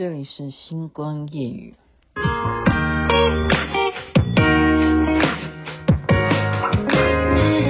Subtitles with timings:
[0.00, 1.74] 这里是星光夜语。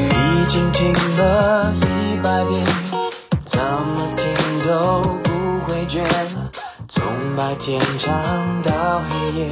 [0.06, 2.64] 已经听了一百遍，
[3.46, 4.24] 怎么听
[4.64, 6.06] 都不会倦。
[6.90, 7.02] 从
[7.36, 9.50] 白天唱到黑夜，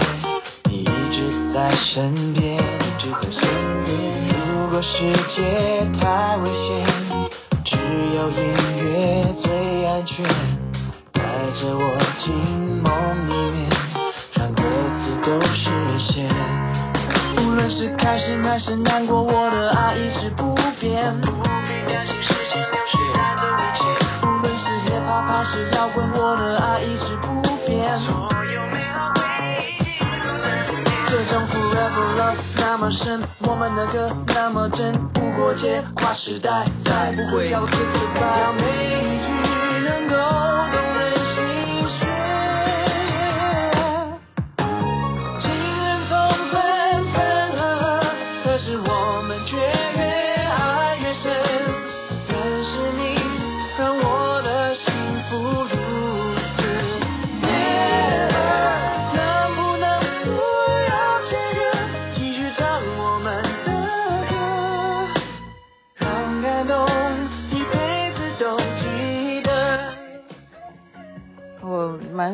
[0.70, 3.42] 你一直在身边，一直在身
[3.86, 4.28] 边。
[4.52, 4.88] 如果世
[5.34, 6.86] 界太危险，
[7.64, 7.76] 只
[8.14, 8.38] 有音
[8.84, 10.57] 乐最安全。
[11.58, 12.32] 带着我进
[12.82, 12.92] 梦
[13.28, 13.68] 里面，
[14.34, 15.68] 让各自都实
[15.98, 16.30] 现。
[17.36, 21.20] 无论是开心还是难过，我的爱一直不变。
[21.20, 23.82] 不必担心时间流逝带走一切。
[24.22, 27.98] 无论是 hiphop 还是摇滚，我的爱一直不变。
[28.06, 28.14] 所
[28.54, 29.20] 有美好回
[29.66, 30.86] 忆记录在心里。
[31.08, 38.52] 这种 forever love 那么深，我们的歌那么真，不过界，跨时代，再不会叫我 say goodbye。
[38.54, 38.62] 每
[39.02, 39.26] 一句
[39.88, 40.14] 能够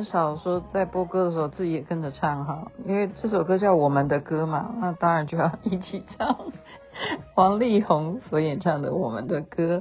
[0.05, 6.37] 少说在播歌的时候自己也跟着唱哈，因为这首歌叫我们的歌嘛，那当然就要一起唱。
[7.35, 9.79] 王力宏所演唱的《我们的歌》，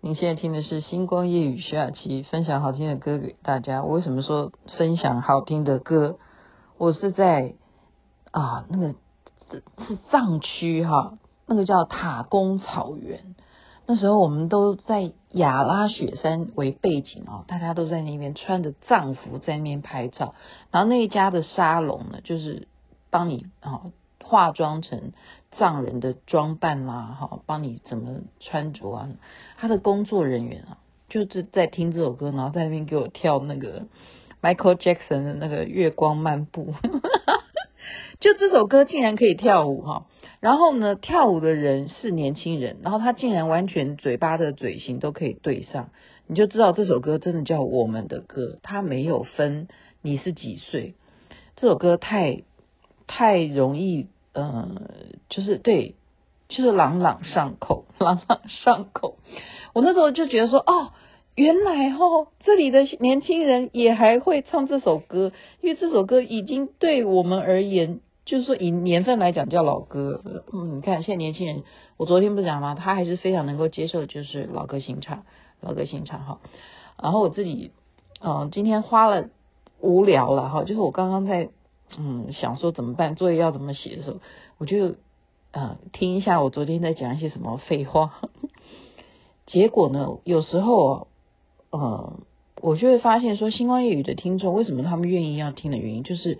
[0.00, 3.82] 您现在听的是星光夜雨徐雅琪分享好听的歌给大家。
[3.82, 6.18] 我为什么说分享好听的歌？
[6.78, 7.54] 我是在
[8.30, 8.94] 啊那个
[9.86, 13.34] 是藏区哈，那个叫塔公草原。
[13.86, 20.34] 那时候我们都在雅拉雪山为背景哦，大家都在那边穿着藏服在那边拍照。
[20.70, 22.68] 然后那一家的沙龙呢，就是
[23.10, 25.12] 帮你啊化妆成
[25.58, 29.08] 藏人的装扮啦，哈，帮你怎么穿着啊。
[29.58, 30.78] 他的工作人员啊，
[31.08, 33.86] 就是在听这首歌，然后在那边给我跳那个
[34.40, 36.72] Michael Jackson 的那个月光漫步。
[38.20, 40.06] 就这首歌竟然可以跳舞哈。
[40.42, 45.90] 然后呢，跳舞的人是年轻人，然后他竟然完全嘴巴的嘴型都可以对上，
[46.26, 49.68] 你就知道这首歌真的叫我们的歌，他没有分
[50.02, 50.94] 你是几岁，
[51.54, 52.42] 这首歌太
[53.06, 54.82] 太容易，呃，
[55.28, 55.94] 就是对，
[56.48, 59.18] 就是朗朗上口，朗朗上口。
[59.74, 60.90] 我那时候就觉得说，哦，
[61.36, 68.00] 原来哦，这里的年轻人也还会唱这首歌，因为这首歌已经对我们而言。
[68.24, 70.44] 就是说，以年份来讲叫老歌。
[70.52, 71.64] 嗯，你看现在年轻人，
[71.96, 72.76] 我昨天不讲吗？
[72.76, 75.24] 他还是非常能够接受，就是老歌新唱，
[75.60, 76.40] 老歌新唱哈。
[77.02, 77.72] 然后我自己，
[78.20, 79.28] 嗯、今天花了
[79.80, 81.50] 无聊了哈，就是我刚刚在
[81.98, 84.18] 嗯想说怎么办，作业要怎么写的时候，
[84.58, 84.94] 我就
[85.50, 88.20] 嗯听一下我昨天在讲一些什么废话。
[89.46, 91.08] 结果呢，有时候
[91.70, 92.20] 呃，
[92.60, 96.38] 我就会发现说，星光夜语的听众为什么他们愿意要听的原因，就是。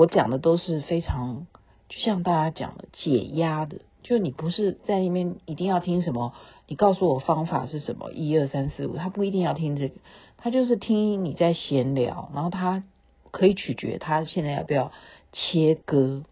[0.00, 1.46] 我讲的都是非常，
[1.90, 6.32] 就像大家讲的解压的，就你不是在那边一定要听什么，
[6.66, 9.96] 你告诉我方法是什么，一二三四五，他不一定要听这个，
[10.38, 12.82] 他就是听你在闲聊，然后他
[13.30, 14.90] 可以取决他现在要不要
[15.34, 16.24] 切歌，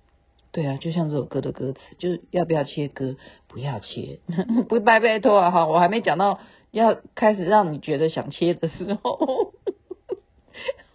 [0.51, 3.17] 对啊，就像这首歌的歌词，就是要不要切歌，
[3.49, 4.21] 不要切，
[4.71, 6.41] 不拜拜托啊哈，我还没讲到
[6.71, 9.53] 要开始让你觉得想切的时候，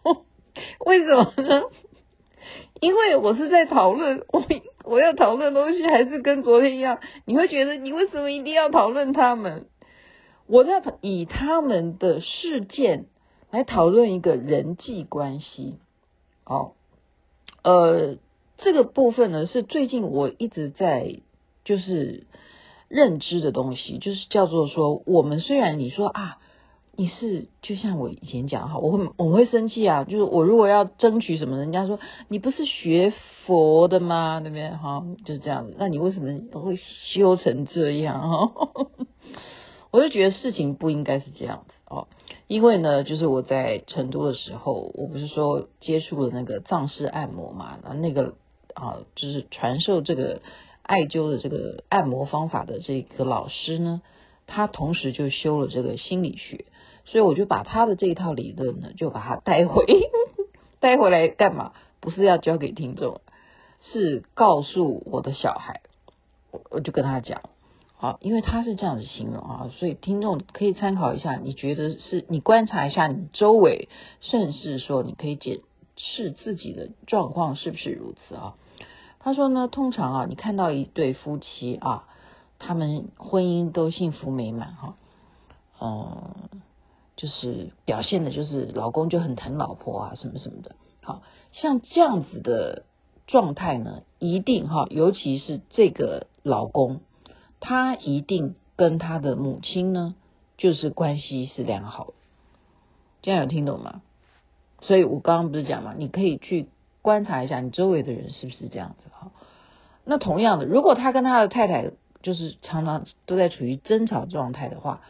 [0.88, 1.62] 为什么呢？
[2.84, 4.44] 因为我是在讨论， 我
[4.84, 9.68] 我要讨论东西还是跟昨天一样，你会觉得你为什么一定要讨论他们？
[10.48, 13.06] 我在以他们的事件
[13.52, 15.78] 来讨论一个人际关系。
[16.46, 16.74] 哦，
[17.64, 18.18] 呃，
[18.58, 21.22] 这个部分呢是最近我一直在
[21.64, 22.28] 就是
[22.90, 26.38] 认知的东西，就是叫做说，我们虽然你说啊。
[26.96, 33.12] 你是就像我以前讲哈，我会我会生气啊，就是我如果要争取什么，人家说你不是学
[33.46, 34.40] 佛的吗？
[34.42, 34.70] 对不对？
[34.70, 35.76] 哈，就是这样子。
[35.80, 36.80] 那你为什么会
[37.14, 38.30] 修成这样？
[38.30, 38.52] 哈，
[39.90, 42.08] 我就觉得事情不应该是这样子哦。
[42.48, 48.36] 因为呢，就是我在成都的时候，我不是说接触了那个藏式按摩嘛，那那个
[48.76, 50.42] 啊，就是传授这个
[50.84, 54.04] 艾灸的这个按摩方法的这个老师呢，
[54.46, 56.66] 他同时就修了这个心理学。
[57.06, 59.86] 所以我就把他的这一套理论呢，就把它带回
[60.80, 61.74] 带回来干嘛？
[62.00, 63.22] 不是要教给听众，
[63.80, 65.82] 是告诉我的小孩。
[66.52, 67.42] 我我就跟他讲，
[67.98, 71.38] 好，因为他是这样子形容啊，所以听众可以参考一下。
[71.38, 73.88] 你觉得是你观察一下你周围，
[74.20, 75.62] 甚至说你可以检
[75.96, 78.56] 视自己的状况是不是如此啊？
[79.20, 82.08] 他说呢，通常啊，你看到一对夫妻啊，
[82.60, 84.96] 他们婚姻都幸福美满哈，
[85.80, 86.34] 嗯，
[87.16, 90.76] 就是表现的就是老公就很疼老婆啊，什么什么的。
[91.02, 91.22] 好
[91.52, 92.84] 像这样子的
[93.28, 97.02] 状态呢，一定哈，尤其是这个老公，
[97.60, 100.16] 他一定跟他的母亲呢，
[100.58, 102.14] 就是关系是良好的。
[103.22, 104.02] 这样有听懂吗？
[104.82, 106.68] 所以我刚刚不是讲嘛，你可以去
[107.02, 109.32] 观察一下你周围的人是不是这样子哈。
[110.04, 115.02] 那同样的，如果他跟他的太太就是常常都在处于争吵状态的话，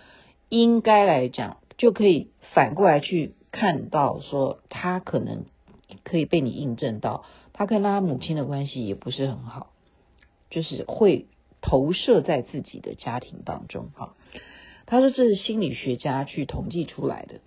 [0.49, 5.45] 应该来讲就可以反过来去看到说，他可能
[6.03, 9.71] 可以被你印证到，他跟他母亲的关系也不是很好，
[10.49, 11.27] 就是会
[11.61, 14.15] 投射在自己的家庭当中哈。
[14.85, 17.39] 他说这是心理学家去统计出来的。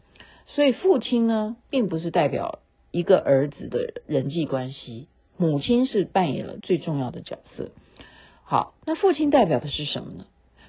[0.48, 2.60] 所以父亲呢，并不是代表
[2.92, 7.70] 一个儿子的人际关系，母亲是扮演了最重要的角色。
[8.44, 10.24] 好，那父亲代表的是什么呢？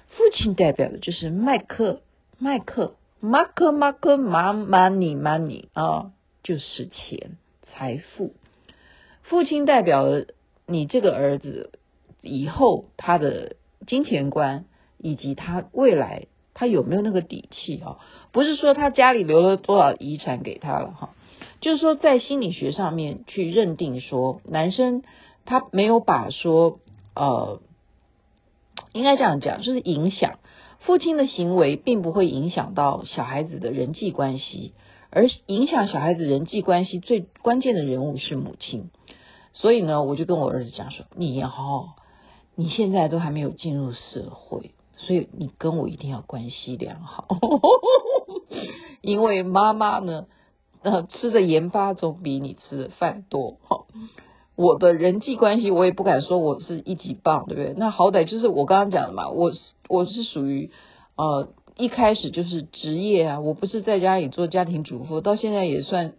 [0.08, 2.02] 父亲代表的就是麦克，
[2.38, 6.12] 麦克，马克，马克，马，money money 啊，
[6.42, 8.34] 就是钱，财富。
[9.22, 10.26] 父亲代表了
[10.66, 11.72] 你这个儿子
[12.22, 13.56] 以后他的
[13.86, 14.64] 金钱观，
[14.98, 16.26] 以及他未来。
[16.54, 17.98] 他有没有那个底气啊？
[18.32, 21.14] 不是说他家里留了多少遗产给他了哈，
[21.60, 25.04] 就是说在心理学上面去认定说，男生
[25.44, 26.80] 他没有把说
[27.14, 27.60] 呃，
[28.92, 30.40] 应该这样讲，就是影响
[30.80, 34.72] 父亲的行为，并不会影响到小孩子的人际关系，
[35.10, 38.90] 而影响小孩子人际关系最关键的人物是母亲。
[39.52, 41.96] 所以呢，我就跟我儿子讲说，你哈，
[42.54, 44.72] 你现在都还没有进入社会。
[45.00, 47.28] 所以你跟我一定要关系良好，
[49.00, 50.26] 因为妈妈呢，
[50.82, 53.58] 呃，吃的盐巴总比你吃的饭多。
[54.58, 57.74] 我的人际关系我也不敢说我是一级棒，对不对？
[57.76, 59.58] 那好歹就是我刚刚讲的嘛，我是
[59.88, 60.72] 我是属于
[61.14, 66.14] 呃一开始就是职业啊，我不是在家里做家庭主妇，到现在也算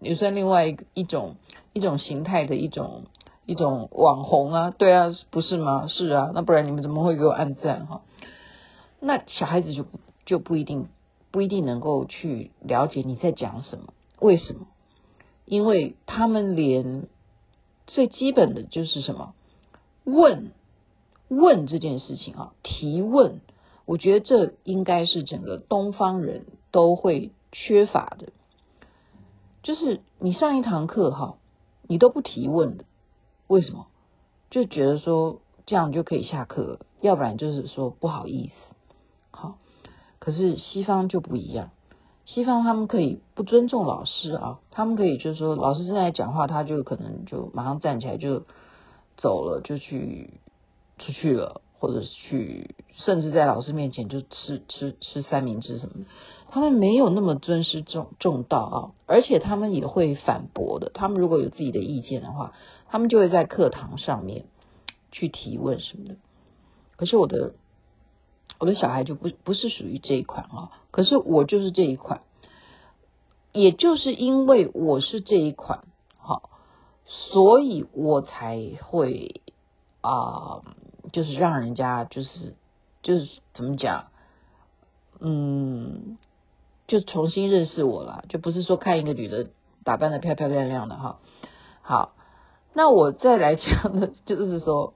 [0.00, 1.36] 也算另外一一种
[1.72, 3.04] 一种形态的一种
[3.46, 5.86] 一种网红啊，对啊，不是吗？
[5.86, 8.00] 是啊，那不然你们怎么会给我按赞哈？
[8.98, 9.84] 那小孩子就
[10.26, 10.88] 就不一定
[11.30, 13.84] 不一定能够去了解你在讲什么，
[14.18, 14.66] 为什么？
[15.44, 17.06] 因为他们连
[17.86, 19.34] 最基本的就是什么
[20.04, 20.52] 问
[21.28, 23.40] 问这件事情啊，提问，
[23.86, 28.32] 我觉得这应该是整个东方人都会缺乏的。
[29.62, 31.36] 就是你上一堂课哈，
[31.88, 32.84] 你都不提问的，
[33.46, 33.86] 为什么？
[34.50, 38.52] 就觉得说这样就可以下课了，要不然就是说不好意思。
[39.30, 39.58] 好
[40.18, 41.70] 可是西方就不一样，
[42.26, 48.44] 西方他们可以不尊重老师啊，他们可以就是说老师正在讲话，他就可能就马上站起来就
[49.16, 50.40] 走了，就去
[50.98, 56.04] 出去了，或者去甚至在老师面前就吃吃吃三明治什么的，
[56.48, 58.76] 他们没有那么尊师重重道啊，
[59.06, 62.52] 而且他们也会反驳的，他们如果有自己的意见的话，
[62.88, 64.46] 他们就会在课堂上面
[65.12, 66.16] 去提问什么的。
[66.96, 67.52] 可是我的。
[68.58, 72.22] 我的小孩就不不是属于这一款啊，可是我就是这一款，
[73.52, 75.84] 也就是因为我是这一款，
[76.16, 76.50] 好，
[77.04, 79.42] 所以我才会
[80.00, 80.62] 啊，
[81.12, 82.54] 就是让人家就是
[83.02, 84.06] 就是怎么讲，
[85.18, 86.16] 嗯，
[86.86, 89.50] 就重新认识我了，就不是说看一个女的
[89.82, 91.18] 打扮的漂漂亮亮的哈，
[91.82, 92.14] 好，
[92.72, 94.94] 那我再来讲的就是说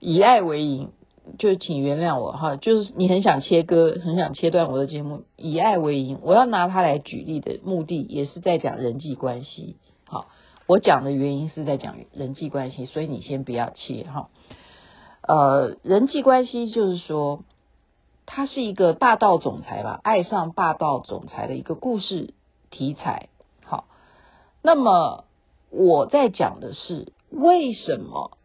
[0.00, 0.92] 以爱为营。
[1.38, 9.76] 就请原谅我哈，就是你很想切割，很想切断我的节目，以爱为营，我要拿它来举例的目的，也是在讲人际关系。
[10.04, 10.26] 好，
[10.66, 14.30] 我讲的原因是在讲人际关系，所以你先不要切哈。
[15.20, 17.42] 呃，人际关系就是说，
[18.24, 22.32] 它是一个霸道总裁吧，爱上霸道总裁的一个故事
[22.70, 23.28] 题材。
[23.62, 23.84] 好，
[24.62, 25.24] 那么
[25.70, 28.37] 我在讲的是为什么？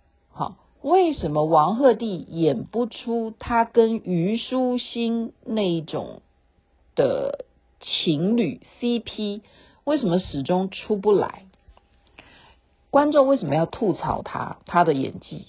[0.83, 6.21] 为什么王鹤棣演不出他跟虞书欣那一种
[6.93, 7.45] 的
[7.79, 9.43] 情侣 CP？
[9.85, 11.45] 为什么始终出不来？
[12.89, 15.47] 观众为什么要吐槽他他的演技？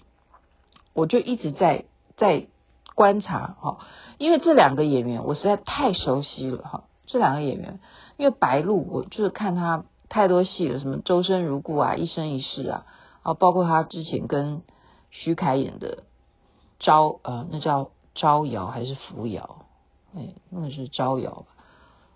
[0.93, 1.85] 我就一直在
[2.17, 2.47] 在
[2.95, 3.79] 观察哈，
[4.19, 6.85] 因为这两个演员我实在太熟悉了哈。
[7.07, 7.81] 这两个演员，
[8.19, 12.87] 因为白鹿我就是看他太多戏了，什么周生如故啊，一生一世啊，
[13.25, 14.62] 啊，包括他之前跟。
[15.16, 16.02] 徐凯演的
[16.80, 19.64] 招呃，那叫招摇还是扶摇？
[20.16, 21.47] 哎，那个是招摇吧。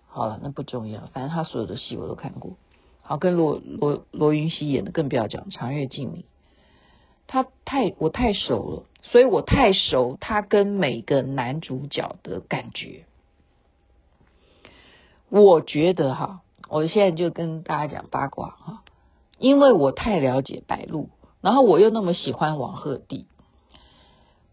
[0.08, 2.56] 好了，那不重要，反正他所有的戏我都看过。
[3.02, 6.24] 好，跟罗罗罗云熙演的更不要讲，长月烬明，
[7.28, 13.04] 他太我太熟了，所以我太熟他跟每个男主角的感觉。
[15.28, 18.82] 我觉得哈，我现在就跟大家讲八卦哈，
[19.38, 23.24] 因为我太了解白鹿，然后我又那么喜欢王鹤棣，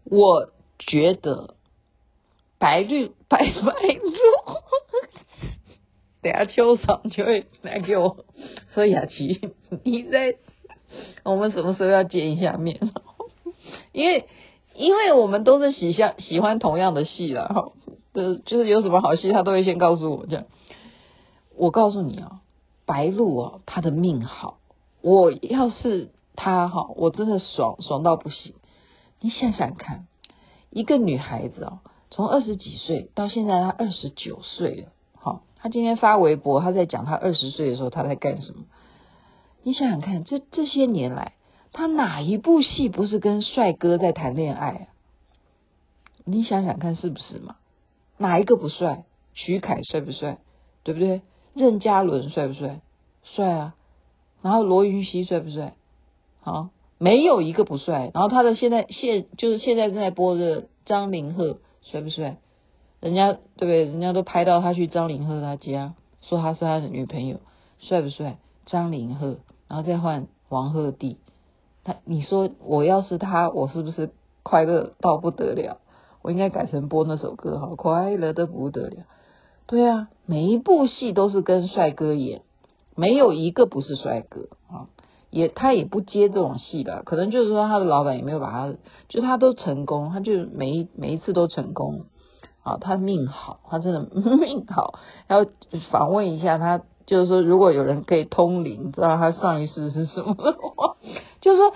[0.04, 1.54] 我觉得
[2.58, 4.12] 白绿白白鹿。
[6.22, 8.24] 等下秋爽就会来给我
[8.74, 9.52] 喝雅琪。
[9.84, 10.36] 你在
[11.22, 12.80] 我们什么时候要见一下面？
[13.92, 14.26] 因为
[14.74, 17.72] 因为我们都是喜相喜欢同样的戏了哈，
[18.14, 20.46] 就是就是有什么好戏，他都会先告诉我这样。
[21.56, 22.40] 我告诉你啊，
[22.84, 24.58] 白鹿啊，他的命好。
[25.02, 28.54] 我要是他哈，我真的爽爽到不行。
[29.20, 30.06] 你想想看，
[30.70, 34.88] 一个女孩子哦，从二十几岁到现在，她二十九岁了。
[35.14, 38.64] 好，她今天发微博，她在讲她二十岁的时候她在干什么？
[39.62, 41.32] 你想想看，这这些年来，
[41.72, 44.86] 她哪一部戏不是跟帅哥在谈恋爱啊？
[46.24, 47.56] 你想想看是不是嘛？
[48.18, 49.04] 哪一个不帅？
[49.32, 50.38] 徐凯帅不帅？
[50.82, 51.22] 对不对？
[51.54, 52.80] 任嘉伦帅不帅？
[53.24, 53.74] 帅啊！
[54.42, 55.74] 然后罗云熙帅不帅？
[56.46, 58.12] 好，没有一个不帅。
[58.14, 62.36] 然后他的现在现就是现在正在播的张凌赫帅不帅？
[63.00, 63.84] 人家对不对？
[63.84, 67.40] 人家都拍到他去张凌赫他家，说他是他的女朋友，
[67.80, 68.38] 帅不帅？
[68.64, 71.16] 张凌赫，然后再换王鹤棣，
[71.82, 74.10] 他你说我要是他，我是不是
[74.44, 75.78] 快乐到不得了？
[76.22, 78.98] 我应该改成播那首歌，好快乐的不得了。
[79.66, 82.42] 对啊，每一部戏都是跟帅哥演，
[82.94, 84.86] 没有一个不是帅哥啊。
[85.30, 88.74] 也他也不接这种戏吧，可能就是说他的老板也没有把他，
[89.08, 92.06] 就他都成功，他就每一每一次都成功。
[92.62, 94.00] 啊，他命好，他真的
[94.38, 94.98] 命好。
[95.28, 95.46] 要
[95.92, 100.96] 访问一下他，就是说，如果有人可以通灵，知道他上一世是什么的话，
[101.40, 101.72] 就是说，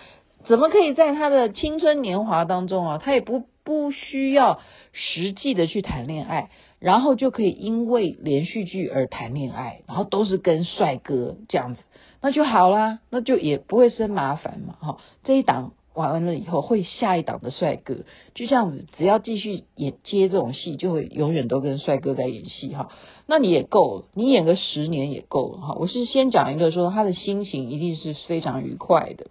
[0.46, 4.58] 怎么可以在他的青春年华当中啊，他也不不需要
[4.92, 11.82] 实际的去谈恋爱，然后就可以因为连续剧而谈恋爱，然后都是跟帅哥这样子，
[12.22, 14.74] 那就好啦，那就也不会生麻烦嘛。
[14.80, 15.72] 哈，这一档。
[15.92, 17.96] 玩完了以后会下一档的帅哥，
[18.34, 22.90] 就这样子，只要继续演接这种戏，就会永远都跟帅哥在演戏哈。
[23.26, 25.76] 那你也够了，你演个十年也够了哈。
[25.80, 29.26] 我是先讲一个说他的心情一定是非常愉快的，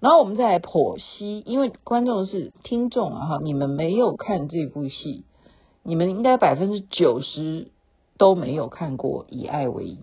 [0.00, 5.24] 然后我们再来剖析，因为观众是听众啊哈，你们没有看这部戏，
[5.82, 7.68] 你们应该百分之九十
[8.16, 9.96] 都没有看过《以爱为营》。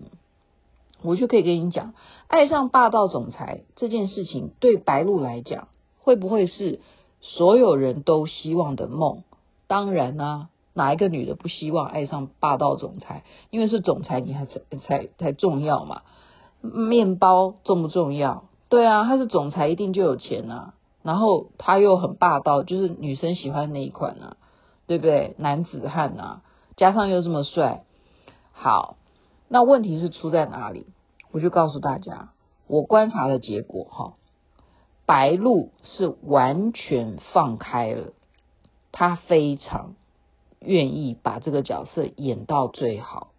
[1.02, 1.94] 我就可以跟你讲，
[2.28, 5.68] 爱上霸道总裁这件事情，对白鹿来讲，
[6.00, 6.80] 会不会是
[7.20, 9.22] 所有人都希望的梦？
[9.66, 13.24] 当然啊，哪一个女的不希望爱上霸道总裁？
[13.50, 16.02] 因为是总裁，你还才才才重要嘛。
[16.60, 18.44] 面包重不重要？
[18.68, 20.74] 对啊，他是总裁，一定就有钱啊。
[21.02, 24.36] 然后他又很霸道，就是女生喜欢那一款啊，
[24.86, 25.34] 对不对？
[25.38, 26.42] 男子汉啊，
[26.76, 27.82] 加上又这么帅，
[28.52, 28.96] 好。
[29.52, 30.86] 那问题是出在哪里？
[31.30, 32.32] 我就告诉大家，
[32.66, 34.14] 我观察的结果哈，
[35.04, 38.14] 白鹿是完全放开了，
[38.92, 39.94] 他非常
[40.58, 43.32] 愿意把这个角色演到最好。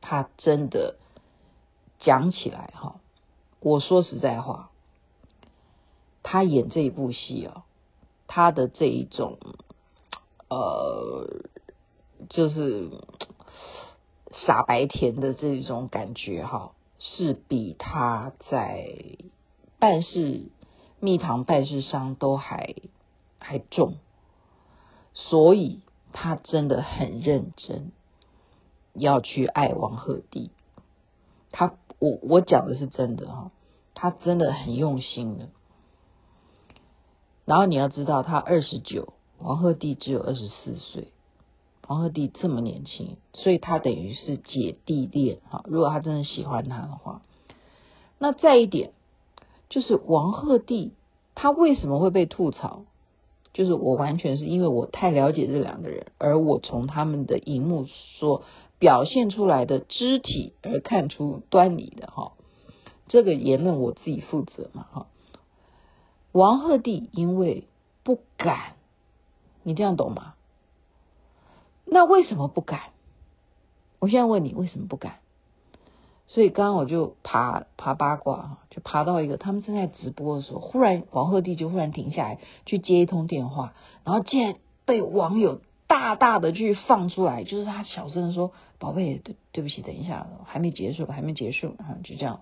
[0.00, 0.96] 他真的
[1.98, 2.96] 讲起来哈，
[3.60, 4.70] 我说实在话，
[6.22, 7.66] 他演这一部戏啊，
[8.26, 9.36] 他的这一种
[10.48, 11.44] 呃，
[12.30, 12.90] 就是。
[14.32, 18.86] 傻白甜的这种感觉哈，是比他在
[19.78, 20.50] 办事
[21.00, 22.74] 蜜糖办事商都还
[23.38, 23.94] 还重，
[25.14, 25.80] 所以
[26.12, 27.92] 他真的很认真
[28.94, 30.50] 要去爱王鹤棣。
[31.52, 33.50] 他我我讲的是真的哈，
[33.94, 35.48] 他真的很用心的。
[37.44, 41.12] 然后你要知道，他二十九，王鹤棣只有二十四岁。
[41.86, 45.64] 王鹤棣这么年轻，所以他等于是姐弟恋哈。
[45.66, 47.22] 如果他真的喜欢他的话，
[48.18, 48.92] 那再一点
[49.68, 50.90] 就是王鹤棣
[51.34, 52.84] 他为什么会被吐槽？
[53.52, 57.86] 就是我完全是因为我太了解这两个人，而我从他们的荧幕
[58.18, 58.42] 所
[58.78, 62.32] 表现出来的肢体而看出端倪的哈。
[63.08, 65.06] 这个言论我自己负责嘛哈。
[66.32, 67.64] 王鹤棣因为
[68.02, 68.74] 不敢，
[69.62, 70.34] 你这样懂吗？
[71.86, 72.80] 那为什么不敢？
[73.98, 75.14] 我现在问你，为什么不敢？
[76.26, 83.74] 所以刚刚我就爬爬八卦，就爬到一个他们正在直播的时候，忽然王鹤棣就忽然停下来去接一通电话，
[84.04, 88.50] 然后竟然被网友大大的去放出来，就是他小声的说
[88.80, 92.40] ：“宝贝，对对不起，等一下，还没结束，还没结束，然后就这样，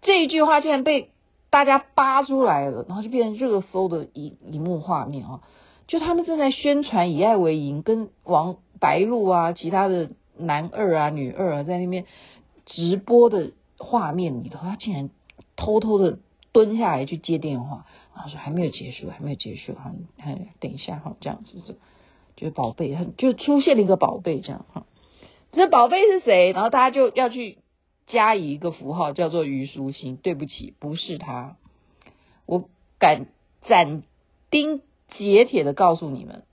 [0.00, 1.10] 这一句话竟然被
[1.50, 5.42] 大家扒出来了，然后就变成热搜的一一幕画面啊！
[5.86, 12.04] 就他们正在宣传以爱为营，跟王白鹿啊，其他的男二啊、女二啊，在那边
[12.66, 15.10] 直播的画面里头，他竟然
[15.56, 16.18] 偷偷的
[16.52, 19.92] 蹲下来去接电话，然后说还没有结束，还没有结束，哈，
[20.60, 21.76] 等一下哈，这样子，
[22.36, 24.86] 就是宝贝，就出现了一个宝贝这样哈。
[25.50, 26.52] 这宝贝是谁？
[26.52, 27.58] 然后大家就要去
[28.06, 30.16] 加以一个符号，叫做虞书欣。
[30.16, 31.56] 对不起，不是他。
[32.44, 32.68] 我
[32.98, 33.26] 敢
[33.62, 34.02] 斩
[34.50, 34.82] 钉
[35.16, 36.44] 截铁的告诉你们，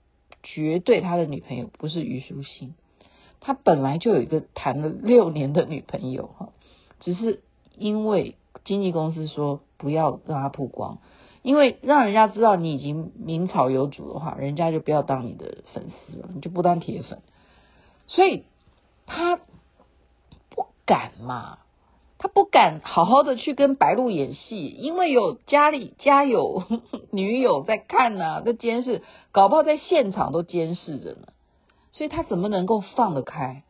[0.46, 2.74] 绝对他的女朋友不是虞书欣。
[3.40, 6.48] 他本来就有一个谈了六年的女朋友哈，
[7.00, 7.42] 只是
[7.76, 10.98] 因为经纪公司说不要让他曝光，
[11.42, 17.20] 因为让人家知道你已经名草有主的话，人家就不要当你的粉丝了，你就不当铁粉。
[18.06, 18.44] 所以。
[19.08, 21.58] 他不敢嘛，
[22.26, 26.64] 他不敢好好的去跟白鹿演戏，因为有家里家有
[27.12, 31.28] 女友在看呢、啊，在监视，搞不好在现场都监视着呢，
[31.92, 33.62] 所以他怎么能够放得开？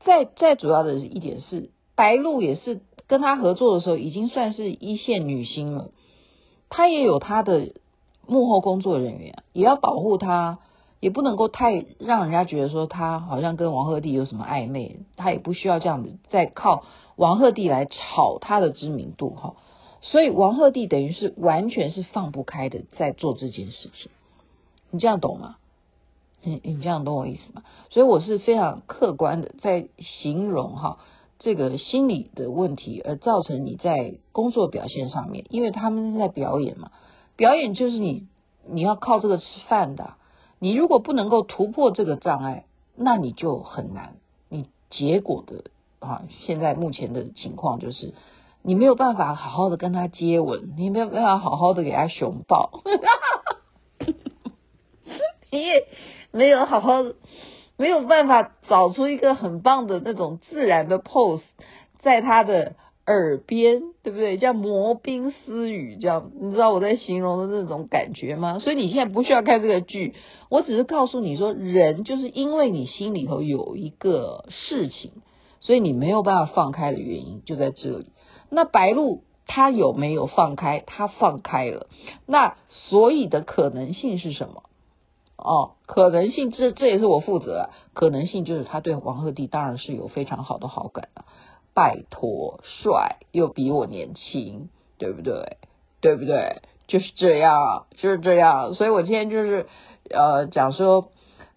[0.00, 5.88] 再再主要的一点是，白鹿也是跟他合作的时候，已经算是一线女星了，
[6.68, 7.72] 他也有他的
[8.26, 10.58] 幕后工作人员，也要保护他。
[10.98, 16.84] 也不能够太让人家觉得说他好像跟王鹤棣有什么暧昧，他也不需要这样子再靠
[17.16, 19.54] 王鹤棣来炒他的知名度哈。
[20.02, 24.10] 所以王鹤棣等于是完全是放不开的在做这件事情，
[24.90, 25.56] 你这样懂吗？
[26.42, 27.64] 你你这样懂我意思吗？
[27.90, 30.98] 所以我是非常客观的在形容哈
[31.40, 36.92] 这个心理的问题，而造成你在工作表现上面，因为他们在表演嘛，
[37.34, 38.28] 表演就是你
[38.68, 40.14] 你要靠这个吃饭的。
[40.58, 44.16] 你如果不能够突破这个障碍，那你就很难。
[44.48, 45.64] 你结果的
[46.00, 48.14] 啊，现在目前的情况就是，
[48.62, 52.82] 你没有办法好好的跟他接吻，你没有办法好好的给他熊抱，
[55.50, 55.86] 你也
[56.32, 57.02] 没有好好，
[57.76, 61.42] 没有办法找出一个很棒的那种自然的 pose，
[62.02, 62.76] 在他的。
[63.08, 64.36] 耳边对不对？
[64.36, 68.58] 叫磨冰私语，这样你知道我在形容的那种感觉吗？
[68.58, 70.16] 所以你现在不需要看这个剧，
[70.50, 75.12] 我只是告诉你说，人就是因为你心里头有一个事情，
[75.66, 78.12] 所以你没有办法放开的原因就在这里。
[78.50, 80.84] 那白鹿他有没有放开？
[80.86, 81.88] 他放开了。
[82.24, 84.62] 那所以的可能性是什么？
[85.36, 87.70] 哦，可能性这这也是我负责啊。
[87.94, 91.24] 可能性就是他对王鹤棣当然是有非常好的好感啊。
[91.74, 95.56] 拜托，帅又比我年轻，对不对？
[96.00, 96.62] 对不对？
[96.86, 98.74] 就是这样，就是这样。
[98.74, 99.66] 所以我今天就是
[100.10, 101.08] 呃讲说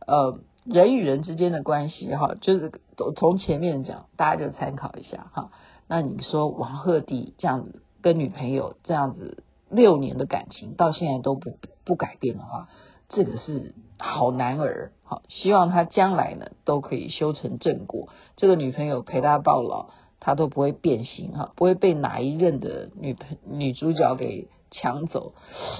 [0.07, 2.71] 呃人与人之间的关系哈，就是
[3.15, 5.51] 从前面讲，大家就参考一下哈。
[5.87, 12.67] 那你说王鹤棣这样子跟女朋友这样子六年的感情到现在都不不改变的话，
[13.07, 14.91] 这个是好男儿。
[15.03, 19.89] 好，希望他将来呢都可以修成正果，这个女朋友陪他到老。
[20.21, 25.31] 他都不会变心哈，不会被哪一任的女朋女主角给抢走。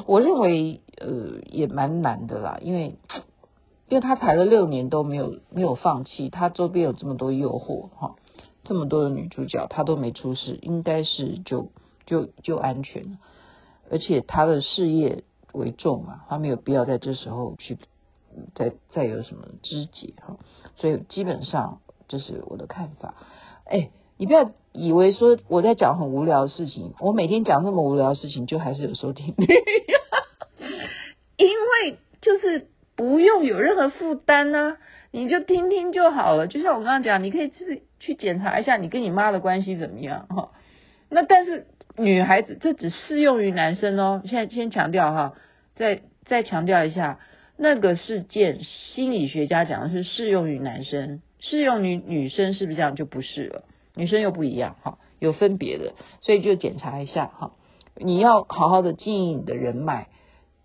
[0.08, 2.96] 我认为呃也蛮难的啦，因为
[3.90, 8.16] 因为他谈了六年都没有没有放弃，他周边有这么多诱惑哈，
[8.64, 11.72] 这么多的女主角他都没出事，应该是就
[12.06, 13.18] 就就安全了。
[13.92, 17.78] 而且他的事业为重嘛，他没有必要在这时候去
[18.56, 20.38] 再再有什么枝节哈。
[20.78, 23.16] 所以基本上这是我的看法，
[23.66, 23.90] 哎。
[24.22, 29.46] 你不要以为说我在讲很无聊的事情，我每天讲那么无聊的事情，就还是有收听率，
[31.38, 32.68] 因为就是
[33.00, 34.76] 不用有任何负担呢，
[35.10, 36.48] 你就听听就好了。
[36.48, 40.50] 就像我刚刚讲，你可以去去检查一下你跟你妈的关系怎么样哈。
[41.08, 44.22] 那但是女孩子这只适用于男生哦。
[44.26, 45.34] 现在先强调哈，
[45.78, 47.20] 再再强调一下，
[47.56, 53.64] 那个事件心理学家讲的是适用于男生，适用于女生是不是这样就不是了？
[53.96, 57.54] 女生又不一样哈，有分别的，所以就检查一下哈。
[57.96, 60.10] 你要好好的经营你的人脉，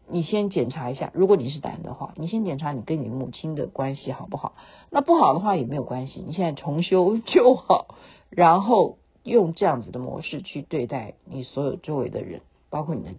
[0.08, 1.10] 你先检查一下。
[1.14, 4.54] 如果你是男的话，你先检查你跟你母亲的关系好不好？
[4.90, 7.94] 那不好的话也没有关系，你现在重修就好，
[8.30, 12.40] 然后用这样子的模式去对待你所有周围的人，
[12.70, 13.10] 包括你的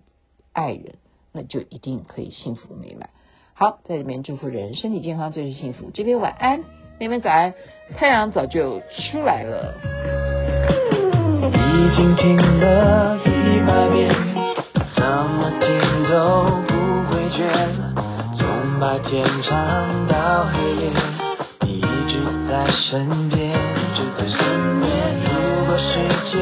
[0.54, 0.96] 爱人，
[1.32, 3.10] 那就一定可以幸福美满。
[3.54, 5.90] 好，在这边祝福人身体健康，最是幸福。
[5.94, 6.64] 这边晚安，
[7.00, 7.54] 那边早安。
[7.98, 9.76] 太阳早就出来了。
[11.42, 14.25] 已经听了一百遍，
[19.16, 20.92] 天长到黑夜，
[21.62, 22.68] 你一直在。
[22.68, 23.52] 身边，
[23.96, 24.38] 就在身
[24.82, 24.92] 边。
[25.24, 25.94] 如果世
[26.32, 26.34] 界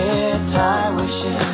[0.52, 1.53] 太危险，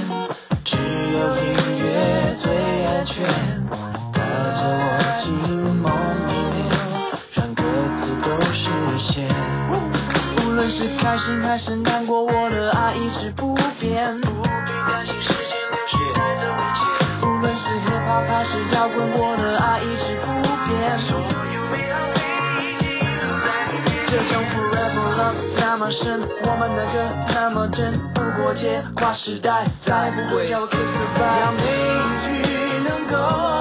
[25.91, 33.59] 生，我们的歌那么真，不过界，跨时代，再不会叫 kiss goodbye，让每一句能够。